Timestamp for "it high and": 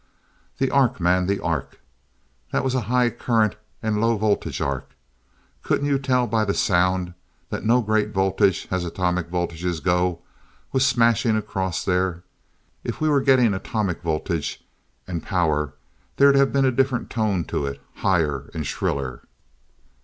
17.67-18.65